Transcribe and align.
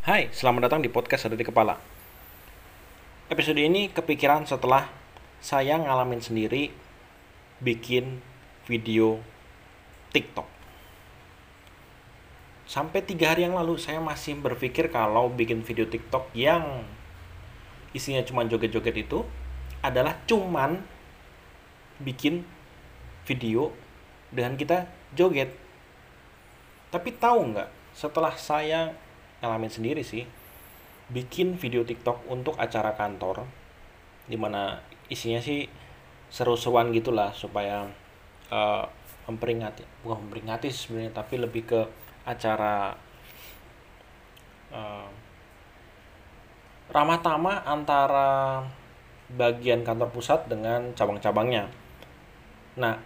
Hai, 0.00 0.32
selamat 0.32 0.64
datang 0.64 0.80
di 0.80 0.88
podcast 0.88 1.28
Ada 1.28 1.36
di 1.36 1.44
Kepala. 1.44 1.76
Episode 3.28 3.60
ini 3.60 3.92
kepikiran 3.92 4.48
setelah 4.48 4.88
saya 5.44 5.76
ngalamin 5.76 6.24
sendiri 6.24 6.72
bikin 7.60 8.24
video 8.64 9.20
TikTok. 10.08 10.48
Sampai 12.64 13.04
tiga 13.04 13.36
hari 13.36 13.44
yang 13.44 13.52
lalu 13.52 13.76
saya 13.76 14.00
masih 14.00 14.40
berpikir 14.40 14.88
kalau 14.88 15.28
bikin 15.28 15.60
video 15.60 15.84
TikTok 15.84 16.32
yang 16.32 16.80
isinya 17.92 18.24
cuma 18.24 18.48
joget-joget 18.48 19.04
itu 19.04 19.28
adalah 19.84 20.16
cuman 20.24 20.80
bikin 22.00 22.48
video 23.28 23.68
dengan 24.32 24.56
kita 24.56 24.88
joget. 25.12 25.52
Tapi 26.88 27.12
tahu 27.20 27.52
nggak, 27.52 27.68
setelah 27.92 28.32
saya 28.40 28.96
ngalamin 29.40 29.72
sendiri 29.72 30.04
sih 30.04 30.24
bikin 31.10 31.58
video 31.58 31.82
TikTok 31.82 32.28
untuk 32.30 32.54
acara 32.60 32.94
kantor 32.94 33.44
di 34.30 34.38
mana 34.38 34.78
isinya 35.10 35.42
sih 35.42 35.66
seru-seruan 36.30 36.94
gitulah 36.94 37.34
supaya 37.34 37.90
uh, 38.54 38.86
memperingati 39.26 39.82
bukan 40.06 40.28
memperingati 40.28 40.70
sebenarnya 40.70 41.10
tapi 41.10 41.34
lebih 41.42 41.66
ke 41.66 41.80
acara 42.22 42.94
uh, 44.70 45.08
ramah 46.90 47.18
tamah 47.18 47.66
antara 47.66 48.62
bagian 49.30 49.86
kantor 49.86 50.10
pusat 50.10 50.50
dengan 50.50 50.90
cabang-cabangnya. 50.98 51.70
Nah, 52.74 52.98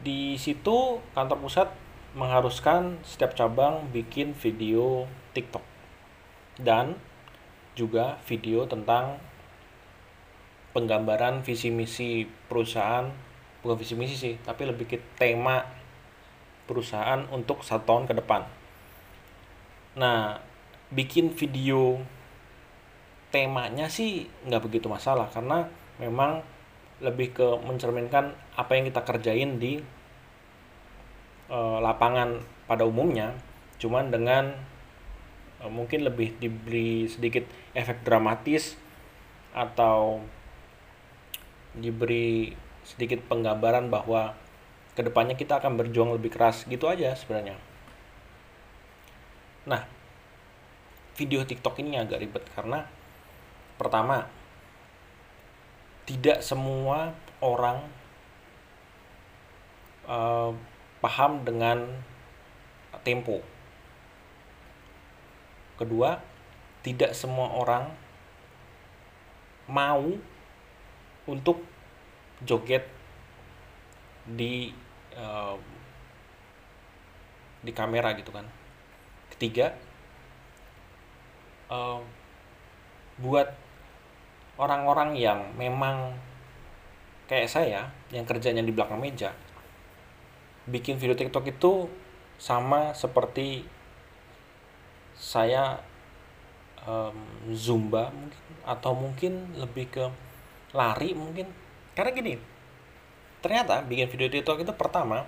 di 0.00 0.40
situ 0.40 1.00
kantor 1.12 1.38
pusat 1.44 1.68
mengharuskan 2.16 2.98
setiap 3.04 3.36
cabang 3.36 3.84
bikin 3.92 4.32
video 4.32 5.04
TikTok. 5.32 5.64
Dan 6.60 6.98
juga 7.78 8.20
video 8.28 8.66
tentang 8.66 9.16
penggambaran 10.70 11.42
visi 11.42 11.72
misi 11.72 12.28
perusahaan 12.46 13.10
bukan 13.60 13.76
visi 13.76 13.94
misi 13.98 14.14
sih 14.14 14.34
tapi 14.46 14.64
lebih 14.64 14.86
ke 14.86 14.98
tema 15.18 15.66
perusahaan 16.64 17.26
untuk 17.34 17.66
satu 17.66 17.82
tahun 17.86 18.04
ke 18.06 18.14
depan. 18.22 18.46
Nah 19.98 20.38
bikin 20.90 21.34
video 21.34 21.98
temanya 23.30 23.86
sih 23.86 24.26
nggak 24.46 24.62
begitu 24.66 24.90
masalah 24.90 25.30
karena 25.30 25.70
memang 26.02 26.42
lebih 26.98 27.32
ke 27.32 27.46
mencerminkan 27.62 28.34
apa 28.58 28.70
yang 28.74 28.84
kita 28.90 29.00
kerjain 29.06 29.56
di 29.62 29.78
e, 31.46 31.58
lapangan 31.80 32.42
pada 32.66 32.84
umumnya 32.84 33.38
cuman 33.78 34.10
dengan 34.10 34.52
Eh, 35.60 35.68
mungkin 35.68 36.08
lebih 36.08 36.40
diberi 36.40 37.04
sedikit 37.04 37.44
efek 37.76 38.00
dramatis 38.00 38.80
atau 39.52 40.24
diberi 41.76 42.56
sedikit 42.80 43.20
penggambaran 43.28 43.92
bahwa 43.92 44.32
ke 44.96 45.04
depannya 45.04 45.36
kita 45.36 45.60
akan 45.60 45.76
berjuang 45.76 46.16
lebih 46.16 46.32
keras 46.32 46.64
gitu 46.64 46.88
aja 46.88 47.12
sebenarnya. 47.12 47.60
Nah, 49.68 49.84
video 51.14 51.44
TikTok 51.44 51.76
ini 51.84 52.00
agak 52.00 52.24
ribet 52.24 52.44
karena 52.56 52.88
pertama 53.76 54.24
tidak 56.08 56.40
semua 56.40 57.12
orang 57.44 57.84
uh, 60.08 60.56
paham 61.04 61.44
dengan 61.44 61.84
tempo 63.04 63.44
Kedua, 65.80 66.20
tidak 66.84 67.16
semua 67.16 67.56
orang 67.56 67.88
mau 69.64 70.12
untuk 71.24 71.64
joget 72.44 72.84
di 74.28 74.76
uh, 75.16 75.56
di 77.64 77.72
kamera 77.72 78.12
gitu 78.12 78.28
kan. 78.28 78.44
Ketiga, 79.32 79.72
uh, 81.72 82.04
buat 83.16 83.48
orang-orang 84.60 85.16
yang 85.16 85.56
memang 85.56 86.12
kayak 87.24 87.48
saya 87.48 87.88
yang 88.12 88.28
kerjanya 88.28 88.60
di 88.60 88.72
belakang 88.74 89.00
meja, 89.00 89.32
bikin 90.68 91.00
video 91.00 91.16
TikTok 91.16 91.48
itu 91.48 91.88
sama 92.36 92.92
seperti 92.92 93.64
saya 95.20 95.76
um, 96.88 97.12
zumba 97.52 98.08
mungkin 98.08 98.40
atau 98.64 98.92
mungkin 98.96 99.32
lebih 99.60 99.92
ke 99.92 100.04
lari 100.72 101.12
mungkin. 101.12 101.52
Karena 101.92 102.16
gini 102.16 102.34
ternyata 103.40 103.80
bikin 103.84 104.08
video 104.08 104.28
TikTok 104.28 104.64
itu 104.64 104.72
pertama 104.76 105.24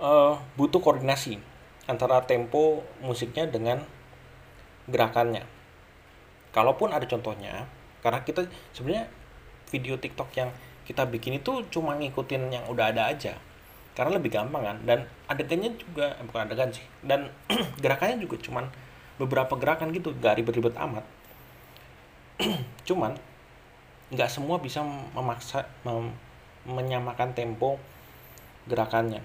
uh, 0.00 0.36
butuh 0.56 0.84
koordinasi 0.84 1.40
antara 1.88 2.24
tempo 2.24 2.84
musiknya 3.04 3.48
dengan 3.48 3.84
gerakannya. 4.88 5.44
Kalaupun 6.52 6.92
ada 6.92 7.04
contohnya 7.08 7.68
karena 8.04 8.20
kita 8.24 8.48
sebenarnya 8.76 9.08
video 9.72 9.96
TikTok 9.96 10.28
yang 10.36 10.52
kita 10.84 11.08
bikin 11.08 11.40
itu 11.40 11.64
cuma 11.72 11.96
ngikutin 11.96 12.52
yang 12.52 12.64
udah 12.68 12.92
ada 12.92 13.08
aja. 13.08 13.36
Karena 13.92 14.16
lebih 14.16 14.32
gampang 14.32 14.64
kan 14.64 14.76
dan 14.88 14.98
adegannya 15.28 15.76
juga 15.76 16.16
eh, 16.16 16.24
bukan 16.24 16.48
adegan 16.48 16.72
sih 16.72 16.84
dan 17.04 17.28
gerakannya 17.84 18.24
juga 18.24 18.40
cuman 18.40 18.64
beberapa 19.22 19.54
gerakan 19.54 19.94
gitu 19.94 20.10
gak 20.18 20.42
ribet-ribet 20.42 20.74
amat. 20.74 21.06
Cuman 22.88 23.14
nggak 24.12 24.28
semua 24.28 24.58
bisa 24.58 24.82
memaksa 25.14 25.64
mem, 25.86 26.10
menyamakan 26.66 27.30
tempo 27.32 27.78
gerakannya. 28.66 29.22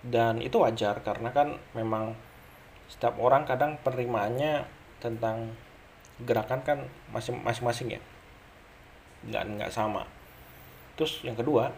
Dan 0.00 0.40
itu 0.40 0.56
wajar 0.56 1.04
karena 1.04 1.28
kan 1.36 1.60
memang 1.76 2.16
setiap 2.88 3.20
orang 3.20 3.44
kadang 3.44 3.76
penerimaannya 3.84 4.64
tentang 4.98 5.52
gerakan 6.24 6.60
kan 6.64 6.78
masing-masing 7.44 8.00
ya. 8.00 8.00
Nggak 9.28 9.44
nggak 9.60 9.72
sama. 9.72 10.08
Terus 10.96 11.20
yang 11.20 11.36
kedua 11.36 11.68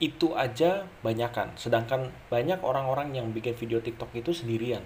itu 0.00 0.32
aja 0.32 0.88
banyakan. 1.04 1.52
Sedangkan 1.60 2.08
banyak 2.32 2.64
orang-orang 2.64 3.12
yang 3.12 3.28
bikin 3.36 3.52
video 3.52 3.84
TikTok 3.84 4.16
itu 4.16 4.32
sendirian. 4.32 4.80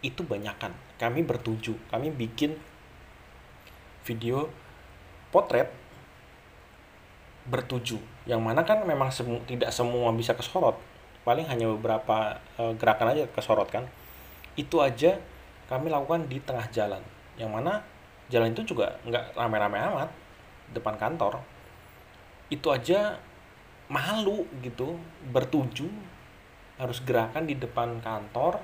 Itu 0.00 0.24
banyakan. 0.24 0.72
Kami 0.96 1.20
bertuju. 1.20 1.76
Kami 1.92 2.08
bikin 2.08 2.56
video 4.08 4.48
potret 5.28 5.68
bertuju. 7.44 8.00
Yang 8.24 8.40
mana 8.40 8.64
kan 8.64 8.80
memang 8.88 9.12
semu 9.12 9.44
tidak 9.44 9.68
semua 9.68 10.08
bisa 10.16 10.32
kesorot. 10.32 10.80
Paling 11.20 11.44
hanya 11.52 11.68
beberapa 11.76 12.40
e, 12.56 12.72
gerakan 12.80 13.12
aja 13.12 13.28
kesorot 13.28 13.68
kan. 13.68 13.84
Itu 14.56 14.80
aja 14.80 15.20
kami 15.68 15.92
lakukan 15.92 16.24
di 16.24 16.40
tengah 16.40 16.64
jalan. 16.72 17.04
Yang 17.36 17.50
mana 17.52 17.84
jalan 18.32 18.56
itu 18.56 18.64
juga 18.64 18.96
nggak 19.04 19.36
rame-rame 19.36 19.76
amat. 19.92 20.08
Depan 20.72 20.96
kantor. 20.96 21.44
Itu 22.48 22.72
aja 22.72 23.20
malu 23.90 24.46
gitu 24.62 24.94
bertuju 25.34 25.90
harus 26.78 27.02
gerakan 27.02 27.44
di 27.44 27.58
depan 27.58 27.98
kantor 28.00 28.62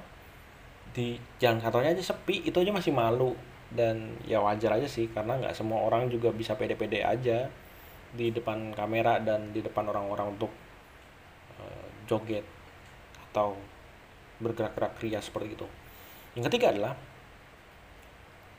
di 0.94 1.18
jalan 1.36 1.60
kantornya 1.60 1.92
aja 1.92 2.14
sepi 2.14 2.46
itu 2.46 2.56
aja 2.56 2.72
masih 2.72 2.94
malu 2.94 3.36
dan 3.74 4.14
ya 4.24 4.38
wajar 4.40 4.78
aja 4.78 4.86
sih 4.86 5.10
karena 5.10 5.36
nggak 5.36 5.52
semua 5.52 5.82
orang 5.82 6.06
juga 6.06 6.30
bisa 6.30 6.54
pede-pede 6.54 7.02
aja 7.02 7.50
di 8.14 8.30
depan 8.32 8.72
kamera 8.72 9.20
dan 9.20 9.50
di 9.50 9.60
depan 9.60 9.90
orang-orang 9.90 10.38
untuk 10.38 10.48
uh, 11.60 11.86
joget 12.08 12.46
atau 13.28 13.58
bergerak-gerak 14.40 14.96
ria 15.02 15.20
seperti 15.20 15.58
itu. 15.58 15.66
Yang 16.38 16.48
ketiga 16.48 16.72
adalah 16.72 16.94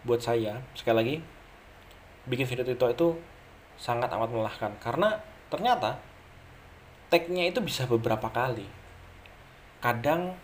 buat 0.06 0.21
saya 0.21 0.62
sekali 0.77 0.95
lagi 0.97 1.15
bikin 2.27 2.45
video 2.45 2.68
TikTok 2.68 2.91
itu 2.94 3.07
sangat 3.80 4.12
amat 4.13 4.30
melelahkan 4.30 4.71
karena 4.83 5.18
ternyata 5.47 5.97
tag-nya 7.07 7.48
itu 7.48 7.59
bisa 7.63 7.88
beberapa 7.88 8.27
kali. 8.31 8.65
Kadang 9.80 10.36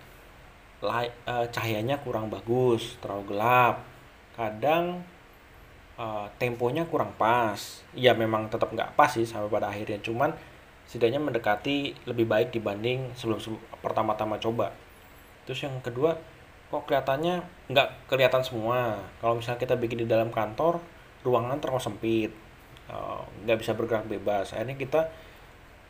uh, 0.84 1.46
cahayanya 1.50 2.00
kurang 2.04 2.28
bagus 2.28 3.00
terlalu 3.00 3.36
gelap. 3.36 3.84
Kadang 4.36 5.04
uh, 6.00 6.28
temponya 6.40 6.88
kurang 6.88 7.12
pas. 7.16 7.84
Ya 7.96 8.16
memang 8.16 8.48
tetap 8.48 8.72
nggak 8.72 8.96
pas 8.96 9.12
sih 9.12 9.28
sampai 9.28 9.50
pada 9.52 9.72
akhirnya. 9.72 10.00
Cuman 10.04 10.32
setidaknya 10.88 11.20
mendekati 11.24 11.96
lebih 12.06 12.28
baik 12.28 12.52
dibanding 12.52 13.16
sebelum, 13.16 13.40
sebelum 13.40 13.62
pertama-tama 13.80 14.40
coba. 14.40 14.76
Terus 15.48 15.64
yang 15.64 15.76
kedua 15.84 16.16
kok 16.74 16.90
kelihatannya 16.90 17.44
nggak 17.70 18.10
kelihatan 18.10 18.42
semua. 18.42 18.98
Kalau 19.22 19.38
misalnya 19.38 19.60
kita 19.62 19.76
bikin 19.78 20.04
di 20.04 20.08
dalam 20.10 20.34
kantor 20.34 20.82
ruangan 21.24 21.60
terlalu 21.62 21.82
sempit. 21.84 22.32
Eh, 22.84 23.22
nggak 23.48 23.58
bisa 23.64 23.72
bergerak 23.78 24.06
bebas. 24.12 24.52
Akhirnya 24.52 24.76
kita 24.76 25.08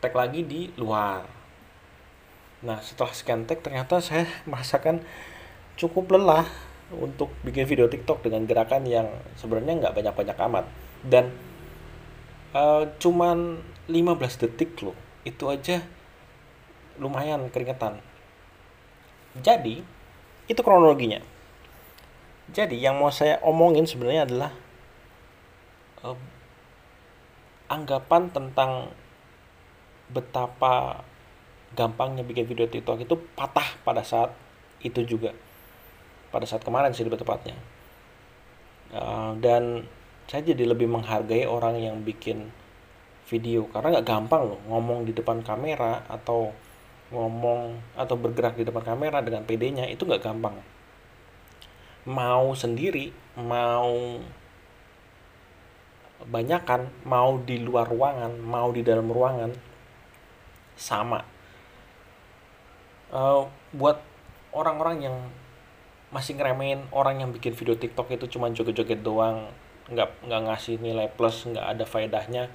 tag 0.04 0.12
lagi 0.12 0.44
di 0.44 0.68
luar. 0.76 1.24
Nah 2.60 2.76
setelah 2.84 3.16
scan 3.16 3.48
tag 3.48 3.64
ternyata 3.64 4.04
saya 4.04 4.28
merasakan 4.50 5.00
cukup 5.80 6.12
lelah 6.12 6.44
untuk 6.92 7.32
bikin 7.40 7.64
video 7.64 7.88
TikTok 7.88 8.20
dengan 8.20 8.44
gerakan 8.44 8.84
yang 8.84 9.08
sebenarnya 9.40 9.80
nggak 9.80 9.96
banyak-banyak 9.96 10.36
amat. 10.52 10.64
Dan 11.00 11.32
uh, 12.52 12.84
cuman 13.00 13.64
15 13.88 14.44
detik 14.44 14.76
loh 14.84 14.96
itu 15.24 15.48
aja 15.48 15.80
lumayan 17.00 17.48
keringetan. 17.48 18.04
Jadi 19.40 19.80
itu 20.44 20.60
kronologinya. 20.60 21.24
Jadi 22.52 22.76
yang 22.76 23.00
mau 23.00 23.08
saya 23.08 23.40
omongin 23.40 23.88
sebenarnya 23.88 24.28
adalah 24.28 24.52
uh, 26.04 26.20
anggapan 27.72 28.28
tentang 28.28 28.92
betapa 30.14 31.02
gampangnya 31.74 32.22
bikin 32.22 32.46
video 32.46 32.70
TikTok 32.70 33.02
itu 33.02 33.18
patah 33.34 33.66
pada 33.82 34.06
saat 34.06 34.30
itu 34.80 35.02
juga. 35.02 35.34
Pada 36.30 36.46
saat 36.46 36.62
kemarin 36.62 36.94
sih 36.94 37.02
lebih 37.02 37.18
tepatnya. 37.18 37.58
Uh, 38.94 39.34
dan 39.42 39.90
saya 40.30 40.54
jadi 40.54 40.70
lebih 40.70 40.86
menghargai 40.86 41.44
orang 41.50 41.82
yang 41.82 42.00
bikin 42.06 42.54
video 43.26 43.66
karena 43.72 43.98
nggak 43.98 44.06
gampang 44.06 44.42
loh 44.46 44.60
ngomong 44.68 45.08
di 45.08 45.16
depan 45.16 45.40
kamera 45.40 46.04
atau 46.06 46.52
ngomong 47.08 47.80
atau 47.96 48.14
bergerak 48.20 48.54
di 48.54 48.64
depan 48.68 48.84
kamera 48.84 49.24
dengan 49.24 49.42
PD-nya 49.42 49.90
itu 49.90 50.06
nggak 50.06 50.22
gampang. 50.22 50.54
Mau 52.06 52.52
sendiri 52.54 53.10
mau 53.40 54.20
banyakan 56.24 56.88
mau 57.04 57.36
di 57.42 57.60
luar 57.60 57.84
ruangan 57.90 58.40
mau 58.40 58.72
di 58.72 58.80
dalam 58.80 59.10
ruangan 59.10 59.73
sama. 60.74 61.22
Uh, 63.14 63.46
buat 63.74 64.02
orang-orang 64.50 65.06
yang 65.06 65.16
masih 66.10 66.38
ngeremehin 66.38 66.86
orang 66.94 67.22
yang 67.22 67.30
bikin 67.34 67.54
video 67.54 67.74
TikTok 67.74 68.10
itu 68.14 68.38
cuma 68.38 68.50
joget-joget 68.50 69.02
doang 69.02 69.50
nggak 69.90 70.24
nggak 70.24 70.42
ngasih 70.46 70.78
nilai 70.78 71.10
plus 71.12 71.44
nggak 71.44 71.66
ada 71.76 71.84
faedahnya 71.84 72.48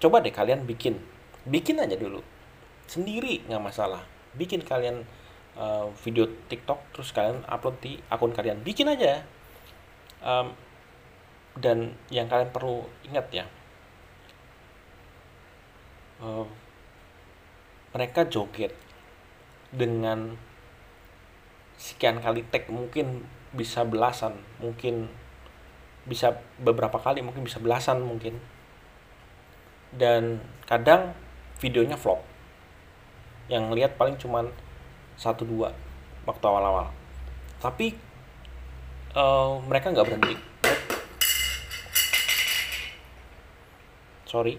coba 0.00 0.20
deh 0.20 0.32
kalian 0.32 0.64
bikin. 0.68 1.00
Bikin 1.44 1.80
aja 1.80 1.96
dulu. 1.96 2.20
Sendiri 2.88 3.44
nggak 3.48 3.62
masalah. 3.62 4.04
Bikin 4.36 4.64
kalian 4.64 5.04
uh, 5.56 5.88
video 6.04 6.28
TikTok 6.48 6.80
terus 6.92 7.12
kalian 7.12 7.44
upload 7.48 7.76
di 7.80 8.00
akun 8.12 8.32
kalian. 8.32 8.60
Bikin 8.60 8.88
aja. 8.88 9.24
Um, 10.24 10.56
dan 11.58 11.94
yang 12.10 12.26
kalian 12.26 12.50
perlu 12.50 12.82
ingat 13.06 13.30
ya 13.30 13.46
uh, 16.18 16.46
mereka 17.94 18.26
joget 18.26 18.74
dengan 19.70 20.34
sekian 21.78 22.18
kali 22.18 22.42
tag 22.50 22.66
mungkin 22.66 23.22
bisa 23.54 23.86
belasan 23.86 24.34
mungkin 24.58 25.06
bisa 26.04 26.36
beberapa 26.60 27.00
kali 27.00 27.24
mungkin 27.24 27.44
bisa 27.44 27.58
belasan 27.60 28.04
mungkin. 28.04 28.36
Dan 29.94 30.42
kadang 30.68 31.16
videonya 31.62 31.96
vlog. 31.96 32.20
Yang 33.48 33.64
lihat 33.76 33.92
paling 33.96 34.20
cuman 34.20 34.52
satu 35.16 35.48
dua 35.48 35.72
waktu 36.28 36.44
awal-awal. 36.44 36.92
Tapi 37.62 37.96
uh, 39.16 39.62
mereka 39.64 39.94
nggak 39.94 40.06
berhenti. 40.06 40.36
Sorry. 44.28 44.58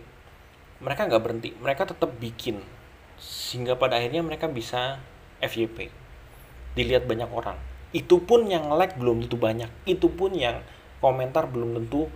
Mereka 0.81 1.01
nggak 1.11 1.23
berhenti. 1.23 1.49
Mereka 1.61 1.83
tetap 1.93 2.09
bikin 2.17 2.63
sehingga 3.19 3.79
pada 3.79 3.99
akhirnya 3.99 4.21
mereka 4.23 4.51
bisa 4.51 4.99
FYP 5.39 5.91
dilihat 6.75 7.07
banyak 7.07 7.29
orang. 7.31 7.55
Itu 7.95 8.19
pun 8.23 8.51
yang 8.51 8.67
like 8.75 8.99
belum 8.99 9.23
tentu 9.25 9.39
banyak. 9.39 9.71
Itu 9.87 10.11
pun 10.11 10.35
yang 10.35 10.59
komentar 10.99 11.47
belum 11.47 11.79
tentu 11.79 12.11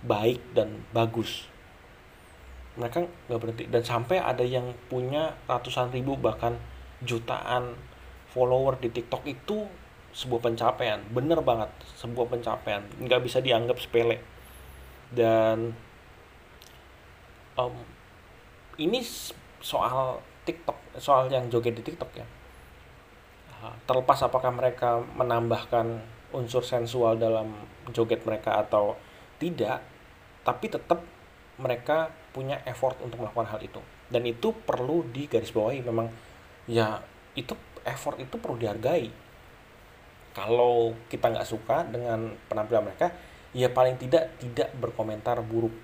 baik 0.00 0.40
dan 0.56 0.80
bagus. 0.96 1.44
Mereka 2.80 3.04
nggak 3.28 3.40
berhenti. 3.40 3.64
Dan 3.68 3.82
sampai 3.84 4.16
ada 4.16 4.40
yang 4.40 4.72
punya 4.88 5.36
ratusan 5.44 5.92
ribu 5.92 6.16
bahkan 6.16 6.56
jutaan 7.04 7.76
follower 8.32 8.80
di 8.80 8.88
TikTok 8.88 9.28
itu 9.28 9.68
sebuah 10.16 10.48
pencapaian. 10.48 11.04
Bener 11.12 11.44
banget 11.44 11.68
sebuah 12.00 12.32
pencapaian. 12.32 12.80
Nggak 12.96 13.20
bisa 13.20 13.44
dianggap 13.44 13.76
sepele. 13.76 14.24
Dan 15.12 15.76
um, 17.60 17.76
ini 18.80 19.04
soal 19.60 20.24
TikTok, 20.50 20.98
soal 20.98 21.30
yang 21.30 21.46
joget 21.46 21.78
di 21.78 21.82
TikTok 21.86 22.10
ya. 22.18 22.26
Terlepas 23.86 24.24
apakah 24.26 24.50
mereka 24.50 24.98
menambahkan 25.14 26.02
unsur 26.34 26.66
sensual 26.66 27.20
dalam 27.20 27.54
joget 27.94 28.26
mereka 28.26 28.58
atau 28.58 28.98
tidak, 29.38 29.84
tapi 30.42 30.66
tetap 30.66 31.06
mereka 31.60 32.10
punya 32.34 32.58
effort 32.66 32.98
untuk 33.04 33.22
melakukan 33.22 33.46
hal 33.52 33.60
itu. 33.62 33.78
Dan 34.10 34.26
itu 34.26 34.50
perlu 34.50 35.06
digarisbawahi 35.12 35.86
memang 35.86 36.10
ya 36.66 36.98
itu 37.38 37.54
effort 37.86 38.18
itu 38.18 38.34
perlu 38.40 38.58
dihargai. 38.58 39.12
Kalau 40.34 40.94
kita 41.10 41.30
nggak 41.30 41.46
suka 41.46 41.84
dengan 41.86 42.32
penampilan 42.48 42.90
mereka, 42.90 43.12
ya 43.50 43.70
paling 43.70 43.98
tidak 43.98 44.38
tidak 44.38 44.70
berkomentar 44.78 45.42
buruk 45.42 45.74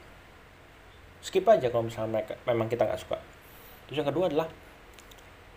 skip 1.27 1.43
aja 1.51 1.67
kalau 1.75 1.91
misalnya 1.91 2.23
mereka 2.23 2.39
memang 2.47 2.71
kita 2.71 2.87
nggak 2.87 3.03
suka 3.03 3.19
terus 3.87 4.03
yang 4.03 4.09
kedua 4.11 4.27
adalah 4.27 4.49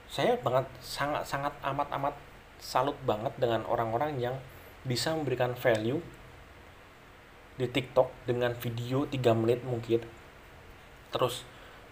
saya 0.10 0.38
banget 0.42 0.66
sangat 0.82 1.22
sangat 1.26 1.54
amat 1.62 1.88
amat 1.98 2.16
salut 2.60 2.98
banget 3.08 3.32
dengan 3.40 3.64
orang-orang 3.66 4.20
yang 4.20 4.36
bisa 4.84 5.16
memberikan 5.16 5.56
value 5.56 6.02
di 7.60 7.68
TikTok 7.68 8.08
dengan 8.24 8.56
video 8.56 9.04
3 9.04 9.20
menit 9.36 9.60
mungkin. 9.68 10.00
Terus 11.12 11.44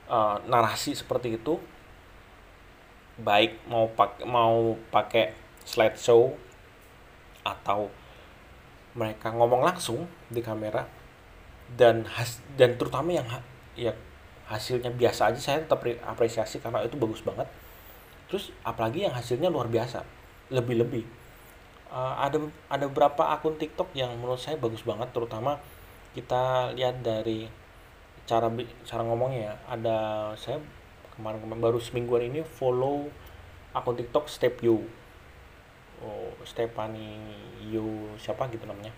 uh, 0.07 0.39
narasi 0.48 0.95
seperti 0.95 1.36
itu 1.36 1.60
baik 3.18 3.66
mau 3.66 3.89
pak 3.89 4.22
mau 4.30 4.78
pakai 4.94 5.34
slideshow 5.66 6.38
atau 7.42 7.89
mereka 8.94 9.34
ngomong 9.34 9.66
langsung 9.66 10.06
di 10.30 10.39
kamera 10.45 10.86
dan 11.74 12.06
has, 12.13 12.39
dan 12.56 12.78
terutama 12.78 13.18
yang 13.18 13.28
ya 13.74 13.92
hasilnya 14.48 14.92
biasa 14.96 15.32
aja 15.32 15.40
saya 15.40 15.58
tetap 15.60 15.84
apresiasi 16.08 16.64
karena 16.64 16.84
itu 16.88 16.96
bagus 16.96 17.20
banget. 17.20 17.48
Terus 18.32 18.56
apalagi 18.64 19.04
yang 19.04 19.14
hasilnya 19.16 19.52
luar 19.52 19.68
biasa 19.68 20.04
lebih-lebih. 20.52 21.04
Uh, 21.88 22.16
ada 22.20 22.39
ada 22.68 22.86
beberapa 22.88 23.32
akun 23.32 23.56
TikTok 23.56 23.96
yang 23.96 24.12
menurut 24.20 24.39
saya 24.39 24.60
bagus 24.60 24.84
banget 24.84 25.08
terutama 25.16 25.56
kita 26.12 26.75
lihat 26.75 27.00
dari 27.04 27.48
cara 28.24 28.48
cara 28.88 29.01
ngomongnya 29.04 29.51
ya. 29.51 29.54
Ada 29.75 29.98
saya 30.39 30.58
kemarin, 31.16 31.44
kemarin 31.44 31.62
baru 31.63 31.80
semingguan 31.84 32.32
ini 32.32 32.44
follow 32.44 33.12
akun 33.75 34.00
TikTok 34.00 34.32
Step 34.32 34.63
You. 34.63 34.80
Oh 36.00 36.32
Stephanie 36.48 37.20
You 37.68 38.16
siapa 38.16 38.48
gitu 38.48 38.63
namanya. 38.63 38.96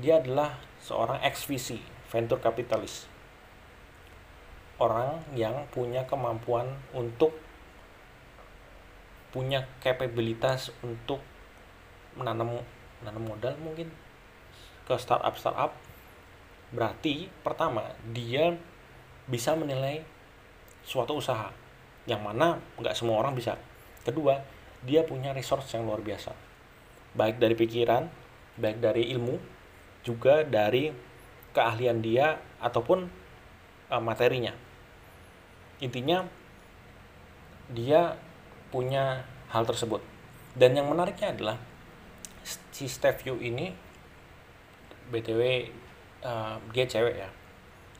Dia 0.00 0.24
adalah 0.24 0.56
seorang 0.80 1.20
XVC 1.20 1.76
venture 2.08 2.40
capitalist 2.40 3.11
orang 4.80 5.20
yang 5.36 5.68
punya 5.72 6.04
kemampuan 6.08 6.68
untuk 6.96 7.32
punya 9.32 9.64
kapabilitas 9.80 10.72
untuk 10.84 11.20
menanam 12.16 12.60
menanam 13.00 13.24
modal 13.24 13.56
mungkin 13.60 13.88
ke 14.84 14.94
startup 15.00 15.34
startup. 15.40 15.72
Berarti 16.72 17.28
pertama 17.44 17.96
dia 18.12 18.56
bisa 19.28 19.56
menilai 19.56 20.04
suatu 20.84 21.16
usaha 21.20 21.52
yang 22.04 22.20
mana 22.20 22.60
nggak 22.76 22.96
semua 22.96 23.20
orang 23.20 23.32
bisa. 23.32 23.56
Kedua 24.04 24.40
dia 24.84 25.06
punya 25.06 25.32
resource 25.32 25.72
yang 25.72 25.88
luar 25.88 26.04
biasa. 26.04 26.32
Baik 27.16 27.40
dari 27.40 27.54
pikiran 27.56 28.22
baik 28.56 28.84
dari 28.84 29.08
ilmu 29.16 29.36
juga 30.04 30.44
dari 30.44 30.92
keahlian 31.56 32.04
dia 32.04 32.36
ataupun 32.60 33.08
uh, 33.92 34.00
materinya. 34.00 34.56
Intinya 35.84 36.24
dia 37.68 38.16
punya 38.72 39.28
hal 39.52 39.68
tersebut. 39.68 40.00
Dan 40.56 40.72
yang 40.72 40.88
menariknya 40.88 41.36
adalah 41.36 41.56
si 42.72 42.88
Steve 42.88 43.20
Yu 43.28 43.36
ini 43.38 43.72
btw 45.12 45.68
uh, 46.24 46.56
dia 46.72 46.88
cewek 46.88 47.14
ya. 47.20 47.30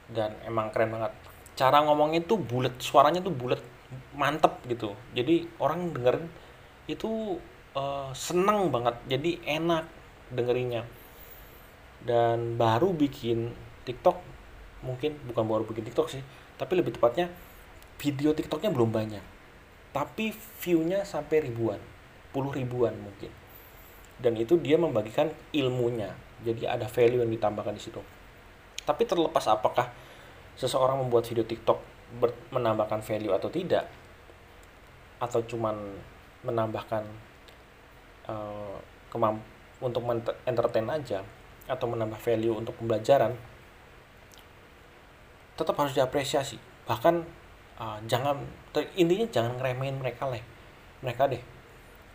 Dan 0.08 0.32
emang 0.48 0.72
keren 0.72 0.96
banget. 0.96 1.12
Cara 1.52 1.84
ngomongnya 1.84 2.24
tuh 2.24 2.40
bulat 2.40 2.80
suaranya 2.80 3.20
tuh 3.20 3.32
bulat 3.32 3.60
mantep 4.16 4.64
gitu. 4.64 4.96
Jadi 5.12 5.44
orang 5.60 5.92
dengerin 5.92 6.26
itu 6.88 7.36
uh, 7.76 8.08
seneng 8.16 8.72
banget. 8.72 8.96
Jadi 9.08 9.40
enak 9.44 9.84
dengerinnya. 10.32 10.88
Dan 12.02 12.56
baru 12.58 12.90
bikin 12.96 13.52
TikTok 13.86 14.31
mungkin 14.82 15.18
bukan 15.30 15.44
baru 15.46 15.62
bikin 15.66 15.86
TikTok 15.90 16.10
sih 16.10 16.22
tapi 16.58 16.78
lebih 16.78 16.94
tepatnya 16.94 17.30
video 17.98 18.34
TikToknya 18.34 18.74
belum 18.74 18.90
banyak, 18.90 19.22
tapi 19.94 20.34
view-nya 20.34 21.06
sampai 21.06 21.46
ribuan. 21.46 21.78
puluh 22.32 22.48
ribuan 22.48 22.96
mungkin 22.96 23.28
dan 24.16 24.32
itu 24.40 24.56
dia 24.56 24.80
membagikan 24.80 25.28
ilmunya 25.52 26.16
jadi 26.40 26.80
ada 26.80 26.88
value 26.88 27.20
yang 27.20 27.28
ditambahkan 27.28 27.76
di 27.76 27.82
situ 27.82 28.00
tapi 28.88 29.04
terlepas 29.04 29.44
apakah 29.52 29.92
seseorang 30.56 30.96
membuat 31.04 31.28
video 31.28 31.44
TikTok 31.44 31.76
menambahkan 32.56 33.04
value 33.04 33.36
atau 33.36 33.52
tidak 33.52 33.84
atau 35.20 35.44
cuman 35.44 35.76
menambahkan 36.48 37.04
uh, 38.32 38.80
kemamp 39.12 39.44
untuk 39.84 40.02
entertain 40.48 40.88
aja 40.88 41.20
atau 41.68 41.86
menambah 41.90 42.16
value 42.16 42.56
untuk 42.58 42.74
pembelajaran 42.80 43.36
tetap 45.54 45.76
harus 45.78 45.92
diapresiasi. 45.92 46.56
Bahkan 46.88 47.14
uh, 47.78 47.98
jangan 48.08 48.40
intinya 48.96 49.26
jangan 49.28 49.60
ngeremehin 49.60 50.00
mereka 50.00 50.28
lah 50.28 50.40
mereka 51.02 51.28
deh 51.28 51.42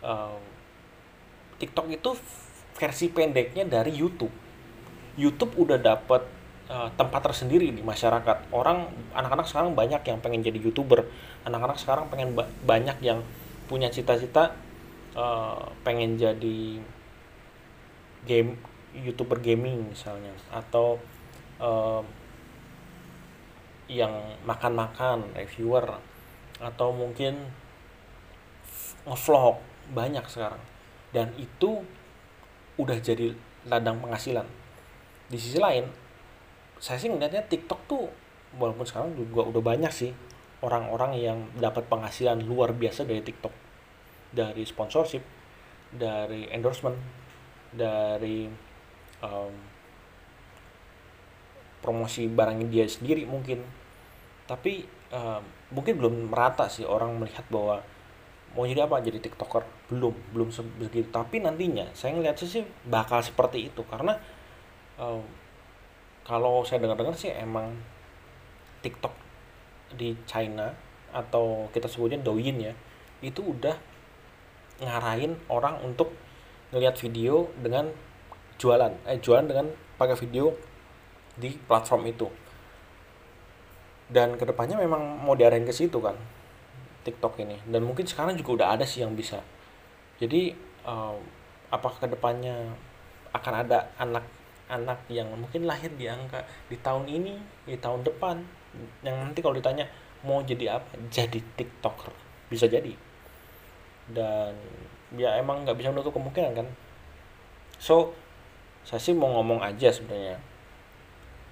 uh, 0.02 0.38
TikTok 1.58 1.86
itu 1.90 2.10
versi 2.78 3.10
pendeknya 3.10 3.66
dari 3.66 3.90
YouTube. 3.90 4.30
YouTube 5.18 5.58
udah 5.58 5.74
dapat 5.74 6.22
uh, 6.70 6.86
tempat 6.94 7.26
tersendiri 7.30 7.74
di 7.74 7.82
masyarakat. 7.82 8.54
Orang 8.54 8.86
anak-anak 9.10 9.50
sekarang 9.50 9.74
banyak 9.74 9.98
yang 10.06 10.22
pengen 10.22 10.46
jadi 10.46 10.58
youtuber. 10.62 11.10
Anak-anak 11.42 11.82
sekarang 11.82 12.06
pengen 12.06 12.38
ba 12.38 12.46
banyak 12.62 13.02
yang 13.02 13.26
punya 13.66 13.90
cita-cita 13.90 14.54
uh, 15.18 15.66
pengen 15.82 16.14
jadi 16.14 16.78
game 18.22 18.54
youtuber 18.94 19.42
gaming 19.42 19.90
misalnya. 19.90 20.30
Atau 20.54 21.02
uh, 21.58 22.06
yang 23.88 24.36
makan-makan 24.44 25.32
reviewer 25.32 25.96
atau 26.60 26.92
mungkin 26.92 27.48
ngevlog 29.08 29.58
banyak 29.96 30.24
sekarang. 30.28 30.60
Dan 31.08 31.32
itu 31.40 31.80
udah 32.76 33.00
jadi 33.00 33.32
ladang 33.66 33.98
penghasilan. 34.04 34.44
Di 35.28 35.40
sisi 35.40 35.56
lain 35.56 35.88
saya 36.78 37.00
sih 37.00 37.10
ngeliatnya 37.10 37.42
TikTok 37.48 37.80
tuh 37.90 38.06
walaupun 38.54 38.86
sekarang 38.86 39.18
juga 39.18 39.42
udah 39.50 39.62
banyak 39.64 39.90
sih 39.90 40.14
orang-orang 40.62 41.18
yang 41.18 41.38
dapat 41.58 41.90
penghasilan 41.90 42.44
luar 42.44 42.76
biasa 42.76 43.08
dari 43.08 43.24
TikTok. 43.24 43.52
Dari 44.28 44.62
sponsorship 44.68 45.24
dari 45.88 46.44
endorsement 46.52 46.96
dari 47.72 48.44
um, 49.24 49.52
promosi 51.80 52.26
barangnya 52.26 52.66
dia 52.68 52.84
sendiri 52.86 53.24
mungkin. 53.24 53.62
Tapi 54.48 54.84
uh, 55.12 55.40
mungkin 55.74 56.00
belum 56.00 56.14
merata 56.32 56.66
sih 56.66 56.84
orang 56.84 57.16
melihat 57.20 57.44
bahwa 57.52 57.82
mau 58.56 58.64
jadi 58.64 58.84
apa 58.88 59.00
jadi 59.04 59.18
tiktoker. 59.22 59.64
Belum 59.92 60.14
belum 60.32 60.48
begitu 60.80 61.08
tapi 61.08 61.40
nantinya 61.40 61.88
saya 61.92 62.16
ngeliat 62.16 62.36
sih 62.40 62.64
bakal 62.88 63.22
seperti 63.22 63.70
itu. 63.70 63.82
Karena 63.86 64.16
uh, 64.98 65.22
kalau 66.28 66.60
saya 66.66 66.84
dengar-dengar 66.84 67.16
sih 67.16 67.32
emang 67.32 67.72
tiktok 68.84 69.12
di 69.96 70.12
China 70.28 70.68
atau 71.08 71.72
kita 71.72 71.88
sebutnya 71.88 72.20
Douyin 72.20 72.60
ya 72.60 72.72
itu 73.24 73.40
udah 73.40 73.74
ngarahin 74.78 75.34
orang 75.50 75.80
untuk 75.82 76.12
ngelihat 76.70 77.00
video 77.00 77.48
dengan 77.58 77.90
jualan. 78.60 78.92
Eh 79.08 79.18
jualan 79.18 79.46
dengan 79.48 79.66
pakai 79.98 80.14
video 80.20 80.54
di 81.38 81.54
platform 81.54 82.02
itu. 82.10 82.26
Dan 84.10 84.34
ke 84.34 84.44
depannya 84.44 84.74
memang 84.74 85.22
mau 85.22 85.38
diarahin 85.38 85.64
ke 85.64 85.72
situ 85.72 86.02
kan 86.02 86.18
TikTok 87.06 87.38
ini. 87.40 87.56
Dan 87.64 87.86
mungkin 87.86 88.04
sekarang 88.04 88.34
juga 88.34 88.62
udah 88.62 88.68
ada 88.76 88.84
sih 88.84 89.00
yang 89.06 89.14
bisa. 89.14 89.40
Jadi 90.18 90.52
uh, 90.84 91.14
apakah 91.70 92.04
ke 92.04 92.08
depannya 92.10 92.74
akan 93.30 93.54
ada 93.62 93.94
anak-anak 94.00 95.06
yang 95.12 95.30
mungkin 95.38 95.68
lahir 95.68 95.92
di 95.94 96.10
angka 96.10 96.42
di 96.66 96.76
tahun 96.82 97.06
ini 97.06 97.38
di 97.64 97.78
tahun 97.78 98.02
depan? 98.02 98.42
Yang 99.06 99.16
nanti 99.16 99.38
kalau 99.40 99.54
ditanya 99.56 99.86
mau 100.26 100.42
jadi 100.42 100.80
apa? 100.80 100.98
Jadi 101.08 101.38
tiktoker. 101.54 102.10
Bisa 102.50 102.66
jadi. 102.66 102.92
Dan 104.08 104.52
ya 105.16 105.36
emang 105.40 105.64
nggak 105.64 105.76
bisa 105.78 105.92
menutup 105.94 106.16
kemungkinan 106.16 106.52
kan. 106.56 106.66
So 107.78 108.12
saya 108.82 108.98
sih 109.04 109.12
mau 109.12 109.28
ngomong 109.36 109.60
aja 109.60 109.92
sebenarnya 109.92 110.40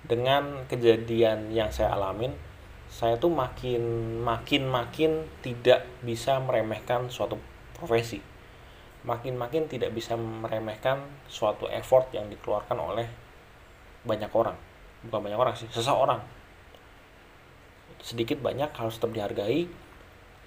dengan 0.07 0.67
kejadian 0.71 1.51
yang 1.51 1.71
saya 1.75 1.95
alamin 1.95 2.35
saya 2.87 3.19
tuh 3.19 3.31
makin 3.31 3.83
makin 4.23 4.71
makin 4.71 5.27
tidak 5.43 5.85
bisa 6.07 6.39
meremehkan 6.39 7.11
suatu 7.11 7.35
profesi. 7.75 8.23
Makin 9.07 9.39
makin 9.39 9.71
tidak 9.71 9.95
bisa 9.95 10.19
meremehkan 10.19 11.03
suatu 11.31 11.71
effort 11.71 12.11
yang 12.15 12.27
dikeluarkan 12.31 12.79
oleh 12.79 13.07
banyak 14.07 14.31
orang. 14.31 14.55
Bukan 15.07 15.21
banyak 15.23 15.39
orang 15.39 15.55
sih 15.55 15.71
seseorang. 15.71 16.23
Sedikit 18.03 18.39
banyak 18.43 18.71
harus 18.75 18.99
tetap 18.99 19.15
dihargai 19.15 19.67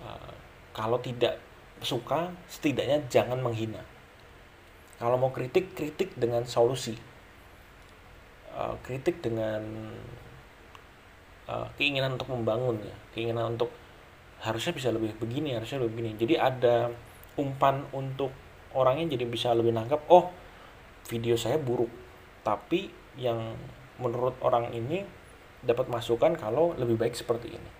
uh, 0.03 0.31
kalau 0.75 0.99
tidak 1.03 1.39
suka 1.83 2.31
setidaknya 2.47 3.03
jangan 3.07 3.39
menghina. 3.39 3.83
Kalau 4.99 5.15
mau 5.15 5.31
kritik 5.31 5.75
kritik 5.75 6.15
dengan 6.19 6.43
solusi 6.43 7.08
uh, 8.55 8.75
kritik 8.85 9.21
dengan 9.21 9.61
uh, 11.49 11.67
keinginan 11.75 12.15
untuk 12.15 12.29
membangun 12.31 12.79
ya. 12.81 12.95
Keinginan 13.13 13.57
untuk 13.57 13.73
harusnya 14.39 14.71
bisa 14.71 14.89
lebih 14.93 15.15
begini 15.19 15.57
harusnya 15.57 15.83
lebih 15.83 15.93
begini. 15.99 16.11
Jadi 16.15 16.35
ada 16.39 16.89
umpan 17.35 17.83
untuk 17.91 18.31
orangnya 18.75 19.17
jadi 19.17 19.25
bisa 19.25 19.51
lebih 19.51 19.73
nangkap 19.73 20.03
oh 20.07 20.31
video 21.09 21.35
saya 21.35 21.57
buruk. 21.59 21.89
Tapi 22.45 22.89
yang 23.19 23.57
menurut 23.99 24.39
orang 24.39 24.71
ini 24.71 25.03
dapat 25.59 25.91
masukan 25.91 26.39
kalau 26.39 26.71
lebih 26.79 26.95
baik 26.95 27.15
seperti 27.17 27.51
ini. 27.51 27.71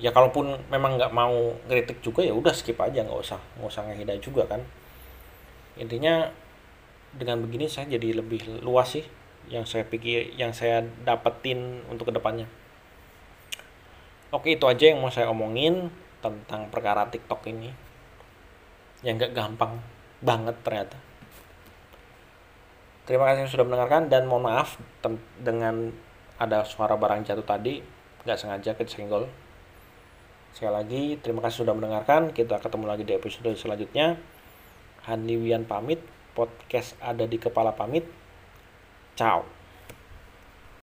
Ya 0.00 0.12
kalaupun 0.16 0.56
memang 0.72 0.96
nggak 0.96 1.12
mau 1.12 1.56
kritik 1.68 2.00
juga 2.00 2.24
ya 2.24 2.32
udah 2.32 2.56
skip 2.56 2.76
aja 2.80 3.04
nggak 3.04 3.20
usah 3.20 3.40
nggak 3.60 3.68
usah 3.68 3.82
ngehina 3.88 4.16
juga 4.20 4.48
kan. 4.48 4.60
Intinya 5.80 6.28
dengan 7.16 7.42
begini 7.42 7.66
saya 7.66 7.90
jadi 7.90 8.22
lebih 8.22 8.62
luas 8.62 8.94
sih 8.94 9.04
yang 9.50 9.66
saya 9.66 9.82
pikir 9.82 10.36
yang 10.38 10.54
saya 10.54 10.86
dapetin 11.02 11.82
untuk 11.90 12.10
ke 12.10 12.14
depannya 12.14 12.46
oke 14.30 14.46
itu 14.46 14.62
aja 14.66 14.94
yang 14.94 15.02
mau 15.02 15.10
saya 15.10 15.26
omongin 15.30 15.90
tentang 16.20 16.68
perkara 16.68 17.08
TikTok 17.08 17.48
ini. 17.48 17.72
Yang 19.00 19.28
gak 19.28 19.32
gampang 19.32 19.80
banget 20.20 20.56
ternyata. 20.60 20.96
Terima 23.08 23.32
kasih 23.32 23.50
sudah 23.50 23.66
mendengarkan 23.66 24.12
dan 24.12 24.28
mohon 24.28 24.46
maaf 24.46 24.76
dengan 25.40 25.90
ada 26.36 26.62
suara 26.62 26.94
barang 26.94 27.26
jatuh 27.26 27.44
tadi 27.44 27.82
nggak 28.20 28.36
sengaja 28.36 28.76
kesenggol 28.76 29.24
sekali 30.52 30.72
lagi 30.72 31.02
terima 31.18 31.40
kasih 31.42 31.64
sudah 31.66 31.74
mendengarkan. 31.74 32.30
Kita 32.30 32.60
ketemu 32.60 32.84
lagi 32.86 33.02
di 33.08 33.16
episode 33.16 33.50
selanjutnya. 33.56 34.20
Hanli 35.08 35.40
Wian 35.40 35.64
pamit, 35.64 36.04
podcast 36.32 36.96
ada 37.02 37.26
di 37.26 37.36
kepala 37.36 37.74
pamit. 37.74 38.06
Ciao. 39.18 39.59